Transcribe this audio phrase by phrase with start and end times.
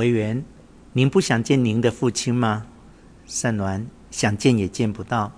[0.00, 0.42] 惟元，
[0.94, 2.64] 您不想见您的父亲吗？
[3.26, 5.30] 善鸾，想见也见不到。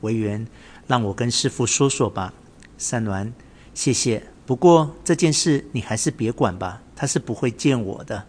[0.00, 0.46] 惟元，
[0.86, 2.32] 让我跟师父说说吧。
[2.78, 3.30] 善鸾，
[3.74, 4.22] 谢谢。
[4.46, 8.24] 不过这件事你还是别管吧，他是不会见我的。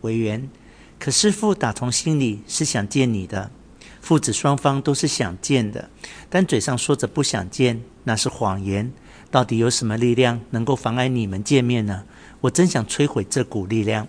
[0.00, 0.50] 惟元，
[0.98, 3.52] 可师父打从心里是想见你的。
[4.00, 5.88] 父子双方都是想见的，
[6.28, 8.90] 但嘴上说着不想见，那是谎言。
[9.30, 12.02] 到底有什么力量能够妨碍你们见面呢？
[12.40, 14.08] 我真想摧毁这股力量。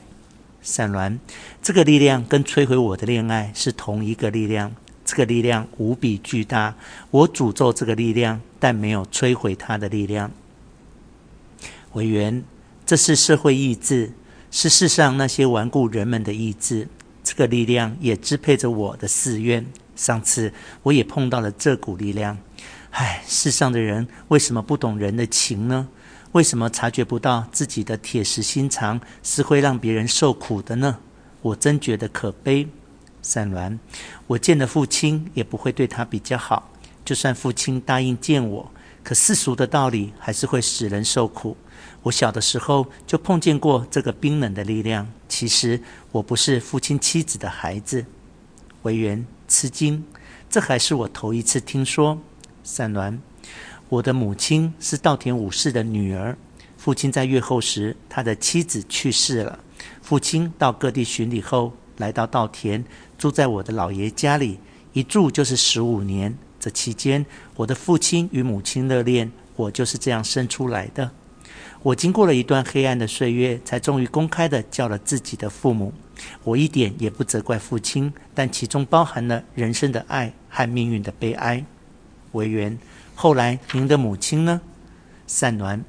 [0.61, 1.19] 善鸾，
[1.61, 4.73] 这个力量跟摧毁我的恋爱是同一个力量。
[5.05, 6.75] 这个力量无比巨大，
[7.09, 10.29] 我诅咒这个力量，但没有摧毁它的力量。
[11.93, 12.43] 委员，
[12.85, 14.11] 这是社会意志，
[14.51, 16.87] 是世上那些顽固人们的意志。
[17.23, 19.65] 这个力量也支配着我的寺院。
[19.95, 20.53] 上次
[20.83, 22.37] 我也碰到了这股力量。
[22.91, 25.87] 唉，世上的人为什么不懂人的情呢？
[26.33, 30.99] 为什么察觉不到自己的铁石心肠是会让别人受苦的呢？
[31.41, 32.67] 我真觉得可悲。
[33.21, 33.77] 善鸾，
[34.27, 36.71] 我见了父亲也不会对他比较好。
[37.03, 38.71] 就算父亲答应见我，
[39.03, 41.57] 可世俗的道理还是会使人受苦。
[42.03, 45.11] 我小的时候就碰见过这个冰冷的力量。
[45.27, 45.81] 其实
[46.11, 48.05] 我不是父亲妻子的孩子。
[48.83, 50.05] 维园吃惊，
[50.49, 52.19] 这还是我头一次听说。
[52.63, 53.17] 善鸾，
[53.89, 56.37] 我的母亲是稻田武士的女儿。
[56.77, 59.57] 父亲在越后时，他的妻子去世了。
[60.01, 62.83] 父亲到各地巡礼后，来到稻田，
[63.17, 64.59] 住在我的姥爷家里，
[64.93, 66.37] 一住就是十五年。
[66.59, 71.09] 这期间，我的父亲与母亲热恋，我就是这样生出来的。
[71.81, 75.91] 我经过了一段黑暗的岁月，才终于公开地叫了自己的父母。
[76.43, 81.65] 我一点也不责怪父亲，但其中包含了人生的爱和命运的悲哀。
[82.33, 82.77] 惟元，
[83.21, 84.61] 后来您的母亲呢？
[85.27, 85.81] 善鸾，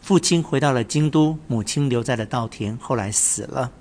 [0.00, 3.72] 父亲回到了京都，母亲留在了稻田，后来死了。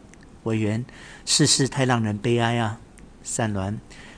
[0.41, 0.83] 惟元，
[1.23, 2.79] 世事太让人悲哀啊！
[3.21, 3.77] 善鸾，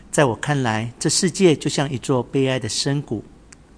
[0.10, 3.26] 在我看来，这世界就像一座悲哀的深谷。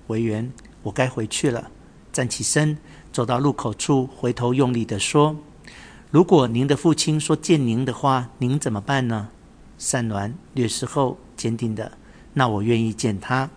[0.05, 0.53] 惟元，
[0.83, 1.71] 我该回去了。
[2.11, 2.77] 站起身，
[3.11, 5.35] 走到路口处，回头用力地说
[6.11, 9.29] ：“如果您的父亲说见您的话，您怎么办呢？”
[9.79, 11.97] 善鸾略事后坚定的
[12.33, 13.49] ：“那我愿意见他。”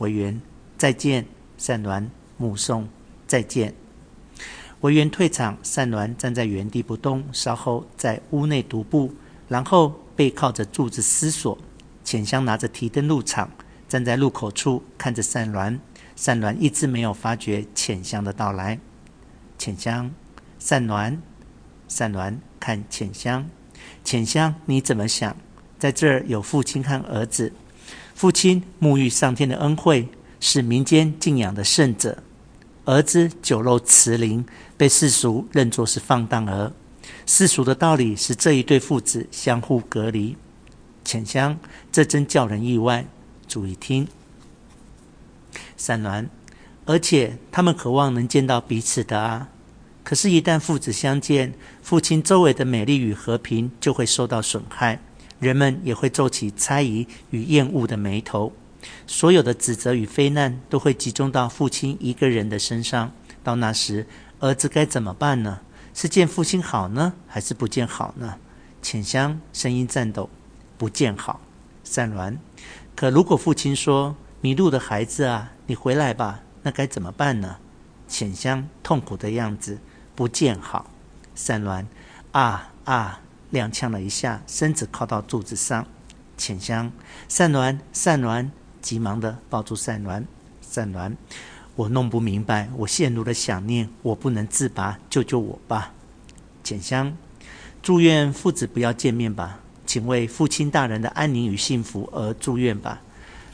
[0.00, 0.40] 惟元，
[0.76, 1.24] 再见。
[1.56, 2.06] 善鸾
[2.38, 2.88] 目送，
[3.26, 3.74] 再见。
[4.80, 9.14] 惟元退场，善鸾站在原地不动，稍后在屋内独步，
[9.46, 11.58] 然后背靠着柱子思索。
[12.02, 13.50] 浅香拿着提灯入场，
[13.86, 15.78] 站在路口处看着善鸾。
[16.16, 18.80] 善鸾一直没有发觉浅香的到来。
[19.58, 20.10] 浅香，
[20.58, 21.18] 善鸾，
[21.88, 23.46] 善鸾看浅香，
[24.02, 25.36] 浅香你怎么想？
[25.78, 27.52] 在这儿有父亲和儿子，
[28.20, 30.06] 父亲沐浴上天的恩惠，
[30.40, 32.18] 是民间敬仰的圣者；
[32.84, 34.44] 儿子酒肉驰灵，
[34.76, 36.70] 被世俗认作是放荡儿。
[37.24, 40.36] 世俗的道理使这一对父子相互隔离。
[41.02, 41.58] 浅香，
[41.90, 43.06] 这真叫人意外。
[43.48, 44.06] 注意听。
[45.78, 46.26] 善鸾，
[46.84, 49.48] 而且他们渴望能见到彼此的啊。
[50.04, 55.00] 可是，一旦父子相见，父亲周围的美丽与和平就会受到损害，
[55.40, 58.52] 人们也会皱起猜疑与厌恶的眉头，
[59.06, 63.10] 所有的指责与非难都会集中到父亲一个人的身上。
[63.42, 64.06] 到那时，
[64.38, 65.60] 儿子该怎么办呢？
[65.94, 68.36] 是见父亲好呢，还是不见好呢？
[68.82, 70.28] 浅香声音颤抖，
[70.78, 71.40] 不见好。
[71.82, 72.36] 善鸾，
[72.94, 76.42] 可如果父亲说，迷路的孩子啊，你回来吧。
[76.62, 77.56] 那该怎么办呢？
[78.06, 79.78] 浅香痛苦的样子，
[80.14, 80.90] 不见好。
[81.34, 81.86] 善鸾
[82.32, 83.20] 啊啊，
[83.52, 85.86] 踉跄了一下，身子靠到柱子上。
[86.36, 86.90] 浅香，
[87.28, 88.48] 善鸾，善鸾，
[88.80, 90.24] 急忙的抱住善鸾。
[90.62, 91.14] 善鸾，
[91.76, 95.92] 我弄不明白，我陷入了想念，我不能自拔，救救我吧。
[96.64, 97.16] 浅香，
[97.82, 103.02] 祝愿父子不要见面吧，请为父亲大人的安宁与幸福而祝愿吧。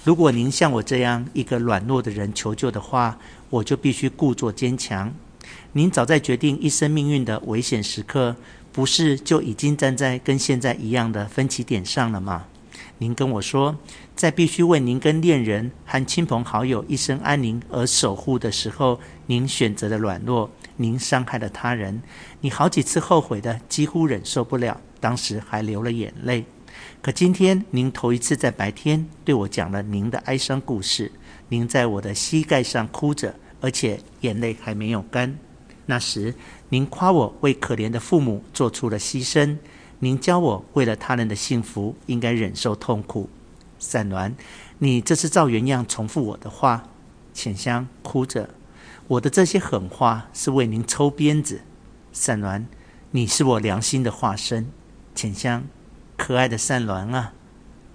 [0.05, 3.19] 如果您像我这样一个软弱的人求救的话，
[3.51, 5.13] 我就必须故作坚强。
[5.73, 8.37] 您早在决定一生命运的危险时刻，
[8.77, 12.45] 不是就已经站在跟现在一样的分歧点上了吗？
[12.99, 13.75] 您跟我说，
[14.15, 22.03] 在必须为您跟恋人和亲朋好友一生安宁而守护的时候，您选择了软弱，您伤害了他人，
[22.43, 26.45] 你好几次后悔的几乎忍受不了，当时还流了眼泪。
[27.01, 31.11] 可今天您头一次在白天对我讲了您的哀伤故事，
[31.49, 35.39] 您在我的膝盖上哭着，而且眼泪还没有干。
[35.87, 36.35] 那时
[36.69, 39.57] 您夸我为可怜的父母做出了牺牲，
[40.01, 43.31] 您教我为了他人的幸福应该忍受痛苦。
[43.79, 44.33] 善鸾，
[44.79, 46.89] 你这是照原样重复我的话。
[47.33, 48.49] 浅香哭着，
[49.07, 51.61] 我的这些狠话是为您抽鞭子。
[52.13, 52.65] 善鸾，
[53.11, 54.71] 你是我良心的化身，
[55.15, 55.65] 浅香，
[56.17, 57.35] 可爱的善鸾啊，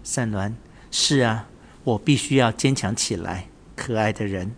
[0.04, 0.54] 善鸾，
[0.92, 1.48] 是啊，
[1.84, 4.54] 我必须要坚强起来，可爱的人，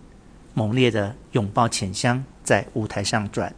[0.53, 3.53] 猛烈的拥抱浅香，在舞台上转。